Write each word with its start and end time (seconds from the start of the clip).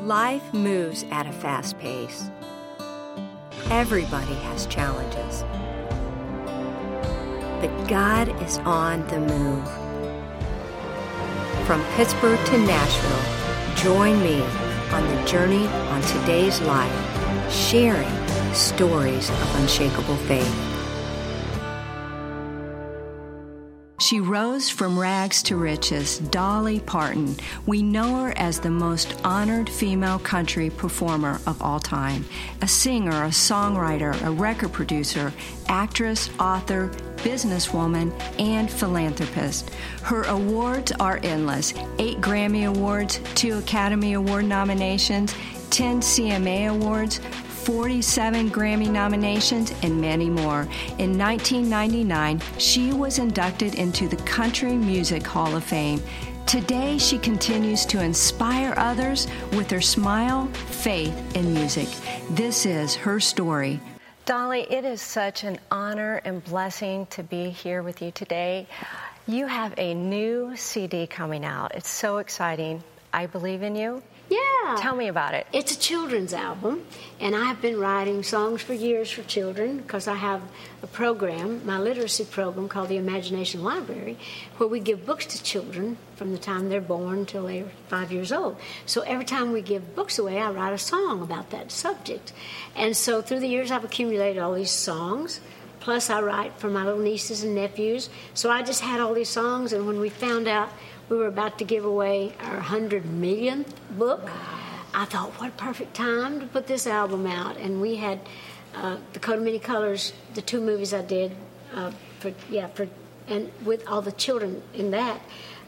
Life 0.00 0.52
moves 0.52 1.04
at 1.12 1.26
a 1.28 1.32
fast 1.32 1.78
pace. 1.78 2.28
Everybody 3.70 4.34
has 4.34 4.66
challenges. 4.66 5.44
But 7.60 7.88
God 7.88 8.28
is 8.42 8.58
on 8.58 9.06
the 9.06 9.20
move. 9.20 9.68
From 11.66 11.84
Pittsburgh 11.94 12.44
to 12.46 12.58
Nashville, 12.58 13.74
join 13.76 14.20
me 14.22 14.42
on 14.90 15.06
the 15.06 15.24
journey 15.24 15.68
on 15.68 16.02
today's 16.02 16.60
life, 16.62 17.52
sharing 17.52 18.10
stories 18.54 19.30
of 19.30 19.54
unshakable 19.56 20.16
faith. 20.16 20.81
She 24.12 24.20
rose 24.20 24.68
from 24.68 24.98
rags 24.98 25.42
to 25.44 25.56
riches, 25.56 26.18
Dolly 26.18 26.80
Parton. 26.80 27.34
We 27.64 27.82
know 27.82 28.16
her 28.16 28.34
as 28.36 28.60
the 28.60 28.68
most 28.68 29.18
honored 29.24 29.70
female 29.70 30.18
country 30.18 30.68
performer 30.68 31.40
of 31.46 31.62
all 31.62 31.80
time. 31.80 32.26
A 32.60 32.68
singer, 32.68 33.24
a 33.24 33.28
songwriter, 33.28 34.22
a 34.22 34.30
record 34.30 34.70
producer, 34.70 35.32
actress, 35.66 36.28
author, 36.38 36.88
businesswoman, 37.24 38.12
and 38.38 38.70
philanthropist. 38.70 39.70
Her 40.02 40.24
awards 40.24 40.92
are 41.00 41.18
endless 41.22 41.72
eight 41.98 42.20
Grammy 42.20 42.68
Awards, 42.68 43.18
two 43.34 43.56
Academy 43.56 44.12
Award 44.12 44.44
nominations, 44.44 45.34
10 45.70 46.02
CMA 46.02 46.68
Awards, 46.68 47.18
47 47.64 48.50
Grammy 48.50 48.90
nominations, 48.90 49.72
and 49.82 50.00
many 50.00 50.28
more. 50.28 50.62
In 50.98 51.16
1999, 51.16 52.40
she 52.58 52.92
was 52.92 53.18
inducted 53.18 53.76
into 53.76 54.08
the 54.08 54.16
Country 54.16 54.72
Music 54.72 55.24
Hall 55.24 55.54
of 55.54 55.62
Fame. 55.62 56.02
Today, 56.46 56.98
she 56.98 57.18
continues 57.18 57.86
to 57.86 58.02
inspire 58.02 58.74
others 58.76 59.28
with 59.52 59.70
her 59.70 59.80
smile, 59.80 60.46
faith, 60.46 61.14
and 61.36 61.54
music. 61.54 61.88
This 62.30 62.66
is 62.66 62.96
her 62.96 63.20
story. 63.20 63.80
Dolly, 64.24 64.62
it 64.62 64.84
is 64.84 65.00
such 65.00 65.44
an 65.44 65.58
honor 65.70 66.20
and 66.24 66.44
blessing 66.44 67.06
to 67.06 67.22
be 67.22 67.50
here 67.50 67.82
with 67.82 68.02
you 68.02 68.10
today. 68.10 68.66
You 69.28 69.46
have 69.46 69.72
a 69.78 69.94
new 69.94 70.56
CD 70.56 71.06
coming 71.06 71.44
out. 71.44 71.76
It's 71.76 71.88
so 71.88 72.18
exciting. 72.18 72.82
I 73.12 73.26
believe 73.26 73.62
in 73.62 73.76
you. 73.76 74.02
Yeah. 74.28 74.41
Tell 74.78 74.94
me 74.94 75.08
about 75.08 75.34
it. 75.34 75.46
It's 75.52 75.72
a 75.72 75.78
children's 75.78 76.32
album, 76.32 76.84
and 77.20 77.34
I've 77.34 77.60
been 77.60 77.78
writing 77.78 78.22
songs 78.22 78.62
for 78.62 78.74
years 78.74 79.10
for 79.10 79.22
children 79.24 79.78
because 79.78 80.06
I 80.06 80.14
have 80.14 80.40
a 80.82 80.86
program, 80.86 81.66
my 81.66 81.78
literacy 81.78 82.24
program 82.24 82.68
called 82.68 82.88
the 82.88 82.96
Imagination 82.96 83.64
Library, 83.64 84.16
where 84.56 84.68
we 84.68 84.80
give 84.80 85.04
books 85.04 85.26
to 85.26 85.42
children 85.42 85.96
from 86.16 86.32
the 86.32 86.38
time 86.38 86.68
they're 86.68 86.80
born 86.80 87.18
until 87.18 87.46
they're 87.46 87.70
five 87.88 88.12
years 88.12 88.32
old. 88.32 88.56
So 88.86 89.00
every 89.02 89.24
time 89.24 89.52
we 89.52 89.62
give 89.62 89.96
books 89.96 90.18
away, 90.18 90.38
I 90.38 90.50
write 90.50 90.72
a 90.72 90.78
song 90.78 91.22
about 91.22 91.50
that 91.50 91.72
subject. 91.72 92.32
And 92.76 92.96
so 92.96 93.20
through 93.20 93.40
the 93.40 93.48
years, 93.48 93.70
I've 93.70 93.84
accumulated 93.84 94.42
all 94.42 94.54
these 94.54 94.70
songs. 94.70 95.40
Plus, 95.80 96.10
I 96.10 96.20
write 96.22 96.52
for 96.58 96.70
my 96.70 96.84
little 96.84 97.00
nieces 97.00 97.42
and 97.42 97.56
nephews. 97.56 98.08
So 98.34 98.50
I 98.52 98.62
just 98.62 98.82
had 98.82 99.00
all 99.00 99.14
these 99.14 99.28
songs, 99.28 99.72
and 99.72 99.88
when 99.88 99.98
we 99.98 100.10
found 100.10 100.46
out 100.46 100.70
we 101.08 101.16
were 101.16 101.26
about 101.26 101.58
to 101.58 101.64
give 101.64 101.84
away 101.84 102.34
our 102.40 102.56
100 102.56 103.06
millionth 103.06 103.74
book. 103.98 104.28
I 104.94 105.04
thought, 105.06 105.30
what 105.40 105.48
a 105.48 105.52
perfect 105.52 105.94
time 105.94 106.40
to 106.40 106.46
put 106.46 106.66
this 106.66 106.86
album 106.86 107.26
out. 107.26 107.56
And 107.56 107.80
we 107.80 107.96
had 107.96 108.20
uh, 108.74 108.96
the 109.12 109.18
Coat 109.18 109.38
of 109.38 109.44
Many 109.44 109.58
Colors, 109.58 110.12
the 110.34 110.42
two 110.42 110.60
movies 110.60 110.92
I 110.92 111.02
did, 111.02 111.32
uh, 111.74 111.92
for 112.20 112.32
yeah, 112.50 112.66
for 112.68 112.88
and 113.28 113.50
with 113.64 113.86
all 113.88 114.02
the 114.02 114.12
children 114.12 114.62
in 114.74 114.90
that. 114.90 115.20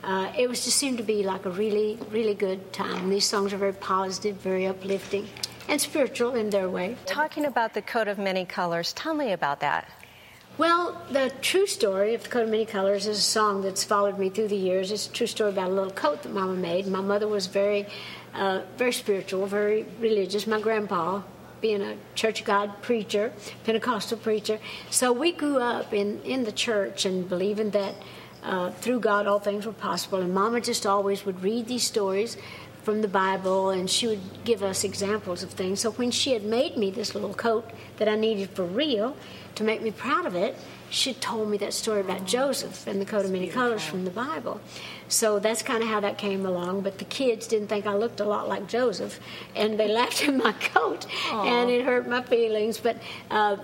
Uh, 0.02 0.30
it 0.36 0.48
was 0.48 0.64
just 0.64 0.76
seemed 0.76 0.98
to 0.98 1.04
be 1.04 1.22
like 1.22 1.46
a 1.46 1.50
really, 1.50 1.98
really 2.10 2.34
good 2.34 2.72
time. 2.72 3.08
These 3.08 3.24
songs 3.24 3.52
are 3.54 3.56
very 3.56 3.72
positive, 3.72 4.36
very 4.36 4.66
uplifting, 4.66 5.26
and 5.66 5.80
spiritual 5.80 6.34
in 6.34 6.50
their 6.50 6.68
way. 6.68 6.96
Talking 7.06 7.46
about 7.46 7.72
the 7.72 7.80
coat 7.80 8.08
of 8.08 8.18
many 8.18 8.44
colors, 8.44 8.92
tell 8.92 9.14
me 9.14 9.32
about 9.32 9.60
that. 9.60 9.88
Well, 10.56 11.02
the 11.10 11.32
true 11.42 11.66
story 11.66 12.14
of 12.14 12.22
the 12.22 12.28
coat 12.28 12.44
of 12.44 12.48
many 12.48 12.64
colors 12.64 13.08
is 13.08 13.18
a 13.18 13.22
song 13.22 13.62
that's 13.62 13.82
followed 13.82 14.20
me 14.20 14.30
through 14.30 14.46
the 14.46 14.56
years. 14.56 14.92
It's 14.92 15.08
a 15.08 15.10
true 15.10 15.26
story 15.26 15.50
about 15.50 15.70
a 15.70 15.72
little 15.72 15.90
coat 15.90 16.22
that 16.22 16.32
Mama 16.32 16.54
made. 16.54 16.86
My 16.86 17.00
mother 17.00 17.26
was 17.26 17.48
very, 17.48 17.88
uh, 18.34 18.60
very 18.76 18.92
spiritual, 18.92 19.46
very 19.46 19.84
religious. 19.98 20.46
My 20.46 20.60
grandpa, 20.60 21.22
being 21.60 21.82
a 21.82 21.96
Church 22.14 22.38
of 22.38 22.46
God 22.46 22.82
preacher, 22.82 23.32
Pentecostal 23.64 24.18
preacher, 24.18 24.60
so 24.90 25.12
we 25.12 25.32
grew 25.32 25.58
up 25.58 25.92
in 25.92 26.20
in 26.22 26.44
the 26.44 26.52
church 26.52 27.04
and 27.04 27.28
believing 27.28 27.70
that 27.70 27.96
uh, 28.44 28.70
through 28.70 29.00
God 29.00 29.26
all 29.26 29.40
things 29.40 29.66
were 29.66 29.72
possible. 29.72 30.20
And 30.20 30.32
Mama 30.32 30.60
just 30.60 30.86
always 30.86 31.26
would 31.26 31.42
read 31.42 31.66
these 31.66 31.82
stories 31.82 32.36
from 32.84 33.00
the 33.00 33.08
Bible, 33.08 33.70
and 33.70 33.88
she 33.88 34.06
would 34.06 34.20
give 34.44 34.62
us 34.62 34.84
examples 34.84 35.42
of 35.42 35.50
things. 35.50 35.80
So 35.80 35.90
when 35.92 36.10
she 36.10 36.32
had 36.32 36.44
made 36.44 36.76
me 36.76 36.90
this 36.90 37.14
little 37.14 37.34
coat 37.34 37.70
that 37.96 38.08
I 38.08 38.14
needed 38.14 38.50
for 38.50 38.64
real 38.64 39.16
to 39.54 39.64
make 39.64 39.80
me 39.80 39.90
proud 39.90 40.26
of 40.26 40.34
it, 40.34 40.56
she 40.90 41.14
told 41.14 41.48
me 41.48 41.56
that 41.58 41.72
story 41.72 42.00
about 42.00 42.26
Joseph 42.26 42.86
and 42.86 43.00
the 43.00 43.04
coat 43.04 43.24
of 43.24 43.32
many 43.32 43.48
colors 43.48 43.82
from 43.82 44.04
the 44.04 44.10
Bible. 44.10 44.60
So 45.08 45.38
that's 45.38 45.62
kind 45.62 45.82
of 45.82 45.88
how 45.88 46.00
that 46.00 46.18
came 46.18 46.46
along. 46.46 46.82
But 46.82 46.98
the 46.98 47.04
kids 47.06 47.46
didn't 47.46 47.68
think 47.68 47.86
I 47.86 47.94
looked 47.94 48.20
a 48.20 48.24
lot 48.24 48.48
like 48.48 48.68
Joseph, 48.68 49.18
and 49.56 49.78
they 49.80 49.88
laughed 49.88 50.22
at 50.28 50.34
my 50.34 50.52
coat, 50.52 51.06
Aww. 51.30 51.46
and 51.46 51.70
it 51.70 51.84
hurt 51.84 52.08
my 52.08 52.22
feelings. 52.22 52.78
But 52.78 52.98
uh, 53.30 53.56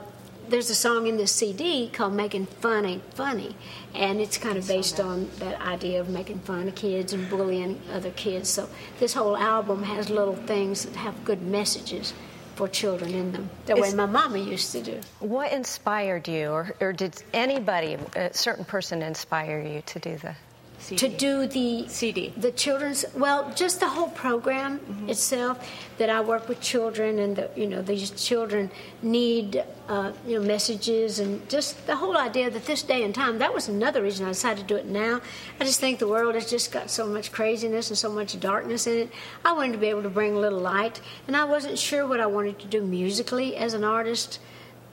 there's 0.49 0.71
a 0.71 0.75
song 0.75 1.07
in 1.07 1.17
this 1.17 1.33
CD 1.33 1.89
called 1.89 2.15
"Making 2.15 2.47
Fun 2.47 2.85
Ain't 2.85 3.15
Funny," 3.15 3.55
and 3.95 4.21
it's 4.21 4.39
kind 4.39 4.57
of 4.57 4.67
based 4.67 5.01
on 5.01 5.29
that 5.39 5.61
idea 5.61 6.01
of 6.01 6.09
making 6.09 6.41
fun 6.41 6.69
of 6.69 6.75
kids 6.75 7.13
and 7.13 7.29
bullying 7.29 7.81
other 7.93 8.11
kids. 8.11 8.49
So 8.49 8.69
this 8.99 9.15
whole 9.15 9.37
album 9.37 9.83
has 9.85 10.11
little 10.11 10.37
things 10.37 10.85
that 10.85 10.97
have 10.97 11.25
good 11.25 11.43
messages 11.43 12.13
for 12.57 12.69
children 12.69 13.15
in 13.15 13.33
them, 13.33 13.49
the 13.67 13.77
way 13.77 13.95
my 13.95 14.07
mama 14.07 14.39
used 14.39 14.73
to 14.73 14.83
do. 14.83 15.01
What 15.21 15.51
inspired 15.53 16.29
you, 16.29 16.51
or, 16.51 16.75
or 16.81 16.93
did 16.93 17.23
anybody, 17.33 17.97
a 18.17 18.35
certain 18.35 18.65
person, 18.67 19.03
inspire 19.03 19.63
you 19.63 19.83
to 19.87 19.99
do 19.99 20.17
the 20.19 20.35
CD. 20.81 21.09
to 21.09 21.17
do 21.17 21.47
the 21.47 21.89
CD, 21.89 22.33
the 22.37 22.51
children's. 22.53 23.05
Well, 23.15 23.53
just 23.55 23.81
the 23.81 23.89
whole 23.89 24.09
program 24.09 24.79
mm-hmm. 24.79 25.11
itself. 25.11 25.69
That 25.99 26.09
I 26.09 26.23
work 26.23 26.49
with 26.49 26.61
children, 26.61 27.19
and 27.19 27.37
the, 27.37 27.51
you 27.55 27.67
know 27.67 27.83
these 27.83 28.11
children 28.11 28.71
need 29.03 29.63
uh, 29.89 30.13
you 30.27 30.39
know 30.39 30.47
messages, 30.47 31.19
and 31.19 31.47
just 31.51 31.87
the 31.87 31.97
whole 31.97 32.17
idea 32.17 32.51
that 32.51 32.65
this 32.65 32.83
day 32.83 33.05
and 33.05 33.15
time. 33.15 33.39
That 33.39 33.53
was 33.53 33.69
another 33.69 34.03
reason 34.03 34.25
I 34.25 34.31
decided 34.31 34.67
to 34.67 34.75
do 34.75 34.77
it 34.77 34.87
now. 34.87 35.21
I 35.61 35.65
just 35.65 35.81
think 35.81 35.99
the 35.99 36.09
world 36.09 36.35
has 36.35 36.49
just 36.49 36.73
got 36.73 36.91
so 36.91 37.07
much 37.07 37.31
craziness 37.31 37.91
and 37.91 37.99
so 37.99 38.11
much 38.11 38.41
darkness 38.41 38.87
in 38.87 38.99
it. 38.99 39.13
I 39.45 39.53
wanted 39.53 39.73
to 39.73 39.79
be 39.79 39.89
able 39.89 40.03
to 40.03 40.11
bring 40.11 40.35
a 40.35 40.41
little 40.41 40.61
light, 40.61 41.01
and 41.27 41.37
I 41.37 41.45
wasn't 41.45 41.79
sure 41.79 42.07
what 42.07 42.21
I 42.21 42.27
wanted 42.27 42.59
to 42.61 42.67
do 42.67 42.83
musically 42.83 43.57
as 43.57 43.75
an 43.75 43.85
artist 43.85 44.39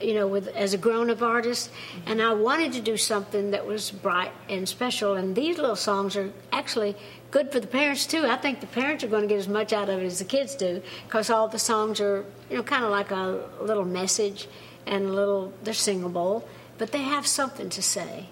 you 0.00 0.14
know, 0.14 0.26
with 0.26 0.48
as 0.48 0.74
a 0.74 0.78
grown-up 0.78 1.22
artist, 1.22 1.70
and 2.06 2.22
I 2.22 2.32
wanted 2.32 2.72
to 2.74 2.80
do 2.80 2.96
something 2.96 3.50
that 3.50 3.66
was 3.66 3.90
bright 3.90 4.32
and 4.48 4.68
special. 4.68 5.14
And 5.14 5.34
these 5.34 5.58
little 5.58 5.76
songs 5.76 6.16
are 6.16 6.32
actually 6.52 6.96
good 7.30 7.50
for 7.52 7.60
the 7.60 7.66
parents 7.66 8.06
too. 8.06 8.24
I 8.26 8.36
think 8.36 8.60
the 8.60 8.66
parents 8.66 9.04
are 9.04 9.08
going 9.08 9.22
to 9.22 9.28
get 9.28 9.38
as 9.38 9.48
much 9.48 9.72
out 9.72 9.88
of 9.88 10.00
it 10.00 10.06
as 10.06 10.18
the 10.18 10.24
kids 10.24 10.54
do, 10.54 10.82
because 11.06 11.30
all 11.30 11.48
the 11.48 11.58
songs 11.58 12.00
are, 12.00 12.24
you 12.48 12.56
know, 12.56 12.62
kind 12.62 12.84
of 12.84 12.90
like 12.90 13.10
a 13.10 13.48
little 13.60 13.84
message 13.84 14.48
and 14.86 15.06
a 15.06 15.12
little. 15.12 15.52
They're 15.62 15.74
singable, 15.74 16.48
but 16.78 16.92
they 16.92 17.02
have 17.02 17.26
something 17.26 17.68
to 17.70 17.82
say. 17.82 18.26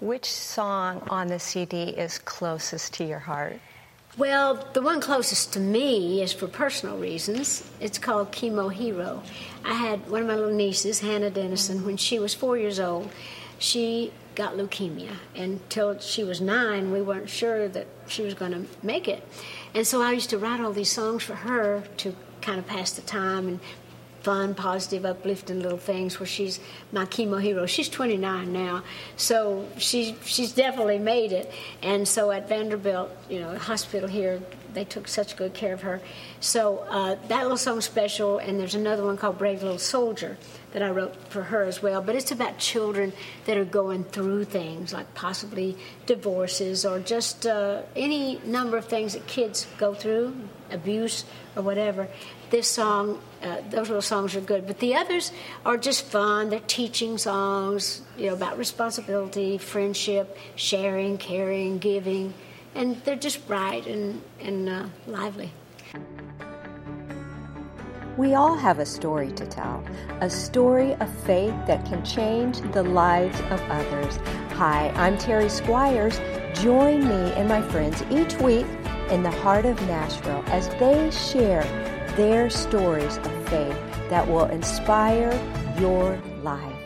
Which 0.00 0.24
song 0.24 1.06
on 1.10 1.28
the 1.28 1.38
CD 1.38 1.82
is 1.82 2.18
closest 2.18 2.94
to 2.94 3.04
your 3.04 3.20
heart? 3.20 3.60
Well, 4.18 4.68
the 4.74 4.82
one 4.82 5.00
closest 5.00 5.54
to 5.54 5.60
me 5.60 6.20
is 6.20 6.34
for 6.34 6.46
personal 6.46 6.98
reasons. 6.98 7.64
It's 7.80 7.96
called 7.96 8.30
Chemo 8.30 8.70
Hero. 8.70 9.22
I 9.64 9.72
had 9.72 10.10
one 10.10 10.20
of 10.20 10.28
my 10.28 10.34
little 10.34 10.52
nieces, 10.52 11.00
Hannah 11.00 11.30
Dennison, 11.30 11.86
when 11.86 11.96
she 11.96 12.18
was 12.18 12.34
four 12.34 12.58
years 12.58 12.78
old, 12.78 13.10
she 13.58 14.12
got 14.34 14.54
leukemia. 14.58 15.16
Until 15.34 15.98
she 15.98 16.24
was 16.24 16.42
nine, 16.42 16.92
we 16.92 17.00
weren't 17.00 17.30
sure 17.30 17.68
that 17.68 17.86
she 18.06 18.22
was 18.22 18.34
going 18.34 18.52
to 18.52 18.66
make 18.86 19.08
it. 19.08 19.26
And 19.74 19.86
so 19.86 20.02
I 20.02 20.12
used 20.12 20.28
to 20.30 20.38
write 20.38 20.60
all 20.60 20.74
these 20.74 20.92
songs 20.92 21.22
for 21.22 21.34
her 21.34 21.84
to 21.98 22.14
kind 22.42 22.58
of 22.58 22.66
pass 22.66 22.92
the 22.92 23.02
time 23.02 23.48
and 23.48 23.60
fun, 24.22 24.54
positive, 24.54 25.04
uplifting 25.04 25.60
little 25.60 25.78
things 25.78 26.20
where 26.20 26.26
she's 26.26 26.60
my 26.92 27.04
chemo 27.04 27.40
hero. 27.40 27.66
She's 27.66 27.88
29 27.88 28.52
now, 28.52 28.82
so 29.16 29.68
she's 29.78 30.14
she's 30.24 30.52
definitely 30.52 30.98
made 30.98 31.32
it. 31.32 31.50
And 31.82 32.06
so 32.06 32.30
at 32.30 32.48
Vanderbilt, 32.48 33.10
you 33.28 33.40
know, 33.40 33.58
hospital 33.58 34.08
here, 34.08 34.40
they 34.74 34.84
took 34.84 35.08
such 35.08 35.36
good 35.36 35.54
care 35.54 35.72
of 35.72 35.82
her. 35.82 36.00
So 36.40 36.78
uh, 36.88 37.16
that 37.28 37.42
little 37.42 37.56
song's 37.56 37.84
special, 37.84 38.38
and 38.38 38.58
there's 38.58 38.74
another 38.74 39.04
one 39.04 39.16
called 39.16 39.38
Brave 39.38 39.62
Little 39.62 39.78
Soldier 39.78 40.38
that 40.72 40.82
I 40.82 40.90
wrote 40.90 41.14
for 41.28 41.42
her 41.44 41.62
as 41.64 41.82
well. 41.82 42.00
But 42.00 42.14
it's 42.14 42.32
about 42.32 42.58
children 42.58 43.12
that 43.44 43.56
are 43.56 43.64
going 43.64 44.04
through 44.04 44.44
things 44.44 44.92
like 44.92 45.12
possibly 45.14 45.76
divorces 46.06 46.84
or 46.84 47.00
just 47.00 47.46
uh, 47.46 47.82
any 47.94 48.38
number 48.44 48.76
of 48.76 48.86
things 48.86 49.12
that 49.12 49.26
kids 49.26 49.66
go 49.78 49.94
through, 49.94 50.34
abuse 50.70 51.24
or 51.54 51.62
whatever 51.62 52.08
this 52.52 52.68
song, 52.68 53.18
uh, 53.42 53.62
those 53.70 53.88
little 53.88 54.02
songs 54.02 54.36
are 54.36 54.40
good. 54.40 54.66
But 54.66 54.78
the 54.78 54.94
others 54.94 55.32
are 55.66 55.76
just 55.76 56.04
fun. 56.04 56.50
They're 56.50 56.60
teaching 56.60 57.18
songs, 57.18 58.02
you 58.16 58.26
know, 58.26 58.34
about 58.34 58.58
responsibility, 58.58 59.58
friendship, 59.58 60.36
sharing, 60.54 61.18
caring, 61.18 61.78
giving, 61.78 62.34
and 62.74 62.96
they're 63.04 63.16
just 63.16 63.46
bright 63.46 63.86
and 63.86 64.22
and 64.40 64.68
uh, 64.68 64.86
lively. 65.06 65.52
We 68.18 68.34
all 68.34 68.56
have 68.56 68.78
a 68.78 68.84
story 68.84 69.32
to 69.32 69.46
tell, 69.46 69.82
a 70.20 70.28
story 70.28 70.94
of 70.96 71.08
faith 71.24 71.54
that 71.66 71.86
can 71.86 72.04
change 72.04 72.60
the 72.72 72.82
lives 72.82 73.40
of 73.50 73.60
others. 73.70 74.18
Hi, 74.52 74.90
I'm 74.90 75.16
Terry 75.16 75.48
Squires. 75.48 76.20
Join 76.60 77.08
me 77.08 77.32
and 77.32 77.48
my 77.48 77.62
friends 77.62 78.02
each 78.10 78.34
week 78.36 78.66
in 79.08 79.22
the 79.22 79.30
heart 79.30 79.64
of 79.64 79.80
Nashville 79.88 80.44
as 80.48 80.68
they 80.78 81.10
share 81.10 81.64
their 82.16 82.50
stories 82.50 83.16
of 83.16 83.48
faith 83.48 83.78
that 84.10 84.28
will 84.28 84.44
inspire 84.44 85.32
your 85.78 86.20
life. 86.42 86.76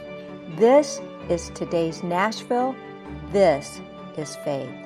This 0.57 1.01
is 1.29 1.51
today's 1.57 2.05
Nashville. 2.05 2.77
This 3.33 3.81
is 4.17 4.37
faith. 4.37 4.86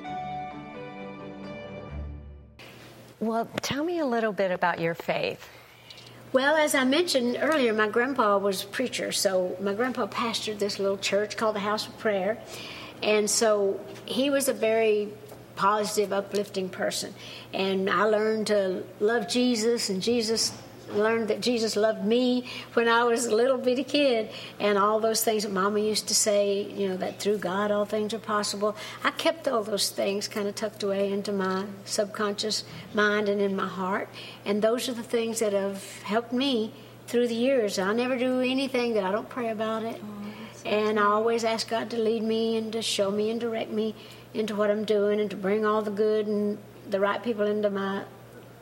Well, 3.21 3.47
tell 3.61 3.83
me 3.83 3.99
a 3.99 4.05
little 4.05 4.33
bit 4.33 4.49
about 4.49 4.79
your 4.79 4.95
faith. 4.95 5.47
Well, 6.33 6.55
as 6.55 6.73
I 6.73 6.85
mentioned 6.85 7.37
earlier, 7.39 7.71
my 7.71 7.87
grandpa 7.87 8.39
was 8.39 8.63
a 8.63 8.67
preacher, 8.67 9.11
so 9.11 9.55
my 9.61 9.75
grandpa 9.75 10.07
pastored 10.07 10.57
this 10.57 10.79
little 10.79 10.97
church 10.97 11.37
called 11.37 11.55
the 11.55 11.59
House 11.59 11.87
of 11.87 11.95
Prayer. 11.99 12.39
And 13.03 13.29
so 13.29 13.79
he 14.05 14.31
was 14.31 14.47
a 14.47 14.53
very 14.53 15.09
positive, 15.55 16.11
uplifting 16.11 16.67
person. 16.67 17.13
And 17.53 17.91
I 17.91 18.05
learned 18.05 18.47
to 18.47 18.83
love 18.99 19.29
Jesus, 19.29 19.91
and 19.91 20.01
Jesus 20.01 20.51
learned 20.95 21.27
that 21.29 21.41
Jesus 21.41 21.75
loved 21.75 22.05
me 22.05 22.49
when 22.73 22.87
I 22.87 23.03
was 23.03 23.25
a 23.25 23.35
little 23.35 23.57
bitty 23.57 23.83
kid, 23.83 24.29
and 24.59 24.77
all 24.77 24.99
those 24.99 25.23
things 25.23 25.43
that 25.43 25.51
Mama 25.51 25.79
used 25.79 26.07
to 26.07 26.15
say, 26.15 26.63
you 26.63 26.89
know, 26.89 26.97
that 26.97 27.19
through 27.19 27.37
God 27.37 27.71
all 27.71 27.85
things 27.85 28.13
are 28.13 28.19
possible. 28.19 28.75
I 29.03 29.11
kept 29.11 29.47
all 29.47 29.63
those 29.63 29.89
things 29.89 30.27
kind 30.27 30.47
of 30.47 30.55
tucked 30.55 30.83
away 30.83 31.11
into 31.11 31.31
my 31.31 31.65
subconscious 31.85 32.63
mind 32.93 33.29
and 33.29 33.41
in 33.41 33.55
my 33.55 33.67
heart, 33.67 34.09
and 34.45 34.61
those 34.61 34.89
are 34.89 34.93
the 34.93 35.03
things 35.03 35.39
that 35.39 35.53
have 35.53 36.01
helped 36.03 36.33
me 36.33 36.73
through 37.07 37.27
the 37.27 37.35
years. 37.35 37.79
I 37.79 37.93
never 37.93 38.17
do 38.17 38.39
anything 38.39 38.93
that 38.93 39.03
I 39.03 39.11
don't 39.11 39.29
pray 39.29 39.49
about 39.49 39.83
it, 39.83 40.01
oh, 40.03 40.67
and 40.67 40.99
I 40.99 41.03
always 41.03 41.43
ask 41.43 41.69
God 41.69 41.89
to 41.91 41.97
lead 41.97 42.23
me 42.23 42.57
and 42.57 42.71
to 42.73 42.81
show 42.81 43.11
me 43.11 43.29
and 43.29 43.39
direct 43.39 43.71
me 43.71 43.95
into 44.33 44.55
what 44.55 44.69
I'm 44.71 44.85
doing 44.85 45.19
and 45.19 45.29
to 45.29 45.35
bring 45.35 45.65
all 45.65 45.81
the 45.81 45.91
good 45.91 46.27
and 46.27 46.57
the 46.89 46.99
right 46.99 47.21
people 47.21 47.45
into 47.45 47.69
my 47.69 48.03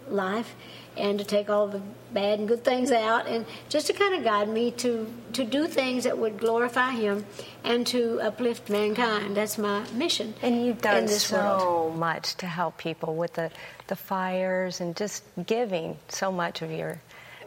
life 0.08 0.56
and 1.00 1.18
to 1.19 1.25
take 1.25 1.50
all 1.50 1.68
the 1.68 1.81
bad 2.13 2.40
and 2.40 2.48
good 2.48 2.63
things 2.63 2.92
out 2.92 3.28
and 3.28 3.46
just 3.69 3.88
to 3.88 3.94
kind 3.94 4.16
of 4.16 4.24
guide 4.24 4.50
me 4.50 4.72
to 4.72 5.07
to 5.34 5.44
do 5.44 5.68
things 5.68 6.04
that 6.04 6.18
would 6.18 6.40
glorify 6.40 6.92
him 6.92 7.25
and 7.63 7.86
to 7.88 8.19
uplift 8.22 8.69
mankind 8.69 9.36
that's 9.38 9.57
my 9.57 9.84
mission 9.92 10.34
and 10.42 10.66
you've 10.66 10.81
done 10.81 11.07
so 11.07 11.38
world. 11.38 11.98
much 11.98 12.36
to 12.36 12.48
help 12.48 12.78
people 12.78 13.16
with 13.16 13.34
the 13.34 13.51
the 13.88 13.96
fires 13.96 14.81
and 14.81 14.96
just 14.96 15.24
giving 15.46 15.98
so 16.07 16.31
much 16.31 16.62
of 16.62 16.72
your 16.72 17.00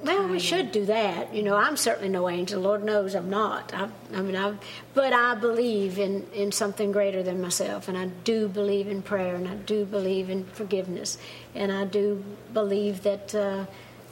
well, 0.03 0.27
we 0.29 0.41
should 0.41 0.73
do 0.73 0.87
that. 0.87 1.33
You 1.35 1.43
know, 1.43 1.57
I'm 1.57 1.77
certainly 1.77 2.09
no 2.09 2.29
angel. 2.29 2.61
Lord 2.61 2.83
knows 2.83 3.15
I'm 3.15 3.31
not. 3.31 3.73
I, 3.73 3.89
I 4.13 4.21
mean, 4.21 4.37
I, 4.37 4.55
but 4.95 5.13
I 5.13 5.37
believe 5.37 5.99
in, 5.99 6.27
in 6.35 6.51
something 6.51 6.91
greater 6.91 7.23
than 7.23 7.41
myself, 7.41 7.89
and 7.89 7.97
I 7.97 8.07
do 8.25 8.49
believe 8.49 8.89
in 8.89 9.03
prayer, 9.03 9.37
and 9.37 9.47
I 9.47 9.55
do 9.55 9.85
believe 9.85 10.29
in 10.29 10.45
forgiveness, 10.45 11.19
and 11.55 11.71
I 11.71 11.85
do 11.85 12.25
believe 12.53 13.05
that 13.05 13.35
uh, 13.35 13.67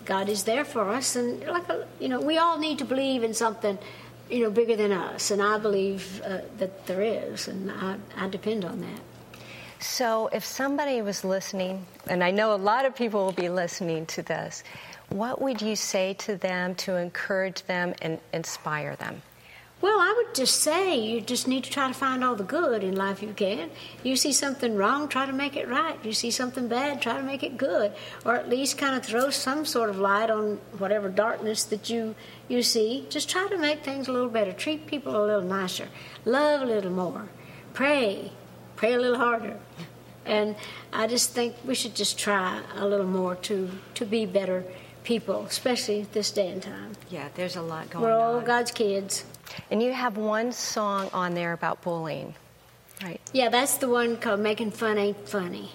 God 0.05 0.29
is 0.29 0.45
there 0.45 0.65
for 0.65 0.89
us. 0.91 1.17
And 1.17 1.45
like, 1.47 1.69
a, 1.69 1.87
you 1.99 2.09
know, 2.09 2.21
we 2.21 2.39
all 2.39 2.59
need 2.59 2.79
to 2.79 2.85
believe 2.85 3.25
in 3.25 3.35
something, 3.35 3.77
you 4.31 4.45
know, 4.45 4.51
bigger 4.51 4.77
than 4.77 4.93
us, 4.93 5.33
and 5.33 5.43
I 5.43 5.59
believe 5.59 6.23
uh, 6.25 6.39
that 6.59 6.87
there 6.87 7.03
is, 7.03 7.49
and 7.49 7.71
I, 7.71 7.97
I 8.17 8.29
depend 8.29 8.65
on 8.65 8.81
that. 8.81 9.01
So, 9.81 10.29
if 10.31 10.45
somebody 10.45 11.01
was 11.01 11.25
listening, 11.25 11.87
and 12.07 12.23
I 12.23 12.31
know 12.31 12.55
a 12.55 12.57
lot 12.57 12.85
of 12.85 12.95
people 12.95 13.25
will 13.25 13.33
be 13.33 13.49
listening 13.49 14.05
to 14.07 14.23
this 14.23 14.63
what 15.11 15.41
would 15.43 15.61
you 15.61 15.77
say 15.77 16.15
to 16.15 16.37
them 16.37 16.75
to 16.77 16.97
encourage 16.97 17.65
them 17.65 17.95
and 18.01 18.19
inspire 18.33 18.97
them? 18.97 19.23
Well, 19.81 19.99
I 19.99 20.13
would 20.15 20.35
just 20.35 20.61
say 20.61 20.99
you 20.99 21.23
just 21.23 21.49
need 21.49 21.65
to 21.65 21.71
try 21.71 21.89
to 21.89 21.95
find 21.95 22.23
all 22.23 22.35
the 22.35 22.45
good 22.45 22.85
in 22.85 22.97
life 22.97 23.23
you 23.23 23.33
can. 23.33 23.71
You 24.03 24.15
see 24.15 24.33
something 24.33 24.77
wrong, 24.77 25.09
try 25.09 25.25
to 25.25 25.33
make 25.33 25.57
it 25.57 25.69
right. 25.69 25.97
You 26.05 26.13
see 26.13 26.31
something 26.31 26.69
bad, 26.69 27.01
try 27.01 27.17
to 27.17 27.23
make 27.23 27.43
it 27.43 27.57
good, 27.57 27.93
or 28.27 28.35
at 28.35 28.51
least 28.51 28.77
kind 28.77 28.95
of 28.95 29.03
throw 29.03 29.31
some 29.31 29.65
sort 29.65 29.89
of 29.89 29.99
light 29.99 30.29
on 30.29 30.57
whatever 30.77 31.09
darkness 31.09 31.65
that 31.65 31.89
you 31.89 32.15
you 32.47 32.63
see. 32.63 33.07
Just 33.09 33.31
try 33.31 33.49
to 33.49 33.57
make 33.57 33.83
things 33.83 34.07
a 34.07 34.13
little 34.13 34.29
better. 34.29 34.53
Treat 34.53 34.87
people 34.87 35.17
a 35.17 35.25
little 35.25 35.49
nicer. 35.49 35.89
Love 36.27 36.61
a 36.61 36.67
little 36.67 36.93
more. 36.93 37.31
Pray. 37.73 38.33
Pray 38.77 38.93
a 38.93 38.99
little 38.99 39.19
harder. 39.19 39.57
And 40.27 40.57
I 40.93 41.07
just 41.07 41.33
think 41.33 41.57
we 41.65 41.75
should 41.75 41.95
just 41.95 42.19
try 42.19 42.61
a 42.77 42.87
little 42.87 43.07
more 43.07 43.35
to 43.37 43.71
to 43.95 44.05
be 44.05 44.27
better 44.27 44.63
people, 45.05 45.45
especially 45.45 46.07
this 46.13 46.31
day 46.31 46.49
and 46.49 46.63
time. 46.63 46.93
Yeah, 47.11 47.29
there's 47.35 47.57
a 47.57 47.63
lot 47.63 47.91
going 47.91 48.05
on. 48.05 48.11
We're 48.11 48.17
all 48.17 48.37
on. 48.37 48.45
God's 48.45 48.71
kids. 48.71 49.25
And 49.71 49.83
you 49.83 49.93
have 49.93 50.17
one 50.17 50.53
song 50.53 51.11
on 51.13 51.35
there 51.35 51.53
about 51.53 51.83
bullying, 51.83 52.35
right? 53.03 53.21
Yeah, 53.33 53.49
that's 53.49 53.79
the 53.79 53.89
one 53.89 54.17
called 54.17 54.41
Making 54.41 54.71
Fun 54.71 54.99
Ain't 54.99 55.29
Funny. 55.29 55.71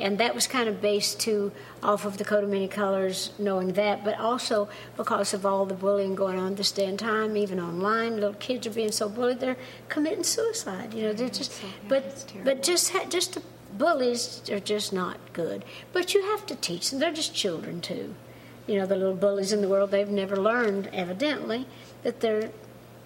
And 0.00 0.18
that 0.18 0.32
was 0.32 0.46
kind 0.46 0.68
of 0.68 0.80
based 0.80 1.18
to 1.20 1.50
off 1.82 2.04
of 2.04 2.18
the 2.18 2.24
coat 2.24 2.44
of 2.44 2.50
many 2.50 2.68
colors, 2.68 3.32
knowing 3.36 3.72
that, 3.72 4.04
but 4.04 4.16
also 4.20 4.68
because 4.96 5.34
of 5.34 5.44
all 5.44 5.66
the 5.66 5.74
bullying 5.74 6.14
going 6.14 6.38
on 6.38 6.54
this 6.54 6.70
day 6.70 6.86
and 6.86 6.96
time, 6.96 7.36
even 7.36 7.58
online, 7.58 8.14
little 8.14 8.34
kids 8.34 8.64
are 8.68 8.70
being 8.70 8.92
so 8.92 9.08
bullied 9.08 9.40
they're 9.40 9.56
committing 9.88 10.22
suicide. 10.22 10.94
You 10.94 11.04
know, 11.04 11.12
they're 11.12 11.28
just, 11.28 11.52
but 11.88 12.32
but 12.44 12.62
just 12.62 12.94
just 13.08 13.34
the 13.34 13.42
bullies 13.76 14.48
are 14.52 14.60
just 14.60 14.92
not 14.92 15.18
good. 15.32 15.64
But 15.92 16.14
you 16.14 16.22
have 16.30 16.46
to 16.46 16.54
teach 16.54 16.90
them; 16.90 17.00
they're 17.00 17.12
just 17.12 17.34
children 17.34 17.80
too 17.80 18.14
you 18.68 18.78
know, 18.78 18.86
the 18.86 18.94
little 18.94 19.14
bullies 19.14 19.52
in 19.52 19.62
the 19.62 19.68
world, 19.68 19.90
they've 19.90 20.08
never 20.08 20.36
learned, 20.36 20.90
evidently, 20.92 21.66
that 22.02 22.20
they're 22.20 22.50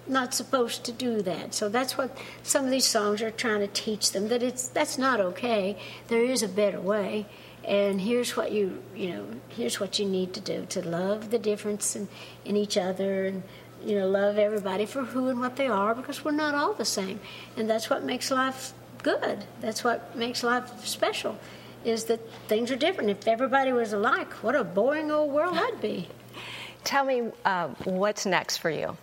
not 0.05 0.33
supposed 0.33 0.83
to 0.83 0.91
do 0.91 1.21
that. 1.21 1.53
So 1.53 1.69
that's 1.69 1.97
what 1.97 2.15
some 2.43 2.65
of 2.65 2.71
these 2.71 2.85
songs 2.85 3.21
are 3.21 3.31
trying 3.31 3.61
to 3.61 3.67
teach 3.67 4.11
them 4.11 4.27
that 4.27 4.43
it's 4.43 4.67
that's 4.67 4.97
not 4.97 5.21
okay. 5.21 5.77
There 6.09 6.23
is 6.23 6.43
a 6.43 6.49
better 6.49 6.81
way. 6.81 7.25
And 7.63 8.01
here's 8.01 8.35
what 8.35 8.51
you 8.51 8.83
you 8.93 9.09
know, 9.09 9.25
here's 9.47 9.79
what 9.79 9.99
you 9.99 10.05
need 10.05 10.33
to 10.33 10.41
do 10.41 10.65
to 10.69 10.81
love 10.81 11.31
the 11.31 11.39
difference 11.39 11.95
in, 11.95 12.09
in 12.43 12.57
each 12.57 12.77
other 12.77 13.25
and 13.25 13.43
you 13.85 13.97
know, 13.97 14.07
love 14.07 14.37
everybody 14.37 14.85
for 14.85 15.03
who 15.03 15.29
and 15.29 15.39
what 15.39 15.55
they 15.55 15.67
are 15.67 15.95
because 15.95 16.23
we're 16.23 16.31
not 16.31 16.53
all 16.53 16.73
the 16.73 16.85
same. 16.85 17.19
And 17.55 17.69
that's 17.69 17.89
what 17.89 18.03
makes 18.03 18.31
life 18.31 18.73
good. 19.01 19.45
That's 19.61 19.83
what 19.83 20.15
makes 20.15 20.43
life 20.43 20.85
special 20.85 21.37
is 21.85 22.05
that 22.05 22.19
things 22.47 22.71
are 22.71 22.75
different. 22.75 23.09
If 23.09 23.27
everybody 23.27 23.71
was 23.71 23.93
alike, 23.93 24.31
what 24.43 24.55
a 24.55 24.63
boring 24.63 25.11
old 25.11 25.31
world 25.31 25.55
that'd 25.55 25.81
be. 25.81 26.07
Tell 26.83 27.05
me 27.05 27.31
uh, 27.45 27.69
what's 27.85 28.25
next 28.25 28.57
for 28.57 28.69
you. 28.69 28.97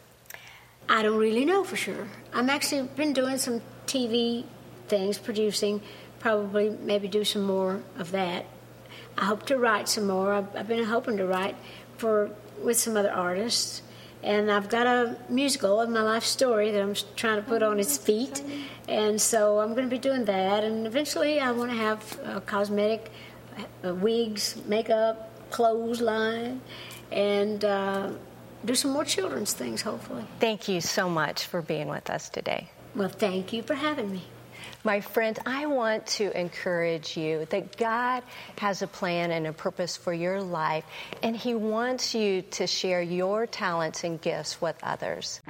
I 0.88 1.02
don't 1.02 1.18
really 1.18 1.44
know 1.44 1.64
for 1.64 1.76
sure. 1.76 2.08
I'm 2.32 2.50
actually 2.50 2.82
been 2.82 3.12
doing 3.12 3.38
some 3.38 3.62
TV 3.86 4.44
things, 4.88 5.18
producing, 5.18 5.80
probably 6.18 6.70
maybe 6.70 7.08
do 7.08 7.24
some 7.24 7.42
more 7.42 7.80
of 7.96 8.10
that. 8.10 8.44
I 9.16 9.24
hope 9.24 9.46
to 9.46 9.58
write 9.58 9.88
some 9.88 10.06
more. 10.06 10.32
I've, 10.32 10.56
I've 10.56 10.68
been 10.68 10.84
hoping 10.84 11.16
to 11.18 11.26
write 11.26 11.56
for 11.96 12.30
with 12.62 12.78
some 12.78 12.96
other 12.96 13.10
artists 13.10 13.82
and 14.22 14.50
I've 14.50 14.68
got 14.68 14.86
a 14.86 15.16
musical 15.28 15.80
of 15.80 15.88
my 15.88 16.02
life 16.02 16.24
story 16.24 16.70
that 16.70 16.82
I'm 16.82 16.94
trying 17.16 17.36
to 17.36 17.42
put 17.42 17.62
on 17.62 17.80
its 17.80 17.96
feet, 17.96 18.42
and 18.88 19.20
so 19.20 19.60
I'm 19.60 19.70
going 19.74 19.88
to 19.88 19.90
be 19.90 19.98
doing 19.98 20.24
that. 20.26 20.64
And 20.64 20.86
eventually, 20.86 21.40
I 21.40 21.52
want 21.52 21.70
to 21.70 21.76
have 21.76 22.20
a 22.24 22.40
cosmetic, 22.40 23.10
uh, 23.84 23.94
wigs, 23.94 24.56
makeup, 24.66 25.30
clothes 25.50 26.00
line, 26.00 26.60
and 27.10 27.64
uh, 27.64 28.10
do 28.64 28.74
some 28.74 28.90
more 28.92 29.04
children's 29.04 29.52
things. 29.52 29.82
Hopefully. 29.82 30.24
Thank 30.38 30.68
you 30.68 30.80
so 30.80 31.08
much 31.08 31.46
for 31.46 31.62
being 31.62 31.88
with 31.88 32.10
us 32.10 32.28
today. 32.28 32.68
Well, 32.94 33.08
thank 33.08 33.52
you 33.52 33.62
for 33.62 33.74
having 33.74 34.10
me. 34.10 34.24
My 34.84 35.00
friends, 35.00 35.38
I 35.44 35.66
want 35.66 36.06
to 36.18 36.38
encourage 36.38 37.16
you 37.16 37.46
that 37.50 37.76
God 37.76 38.22
has 38.58 38.82
a 38.82 38.86
plan 38.86 39.30
and 39.30 39.46
a 39.46 39.52
purpose 39.52 39.96
for 39.96 40.12
your 40.12 40.42
life, 40.42 40.84
and 41.22 41.36
He 41.36 41.54
wants 41.54 42.14
you 42.14 42.42
to 42.42 42.66
share 42.66 43.02
your 43.02 43.46
talents 43.46 44.04
and 44.04 44.20
gifts 44.20 44.60
with 44.60 44.76
others. 44.82 45.40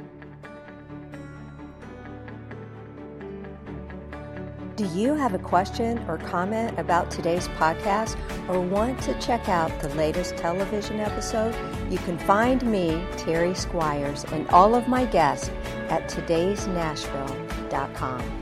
Do 4.81 4.89
you 4.95 5.15
have 5.15 5.35
a 5.35 5.39
question 5.39 5.99
or 6.09 6.17
comment 6.17 6.79
about 6.79 7.11
today's 7.11 7.49
podcast 7.49 8.17
or 8.49 8.62
want 8.62 8.99
to 9.03 9.12
check 9.21 9.47
out 9.47 9.79
the 9.81 9.91
latest 9.91 10.39
television 10.39 11.00
episode? 11.00 11.55
You 11.91 11.99
can 11.99 12.19
find 12.19 12.65
me, 12.65 13.05
Terry 13.19 13.55
Squires, 13.55 14.25
and 14.33 14.49
all 14.49 14.75
of 14.75 14.89
my 14.89 15.05
guests 15.05 15.50
at 15.91 16.09
today'snashville.com. 16.09 18.39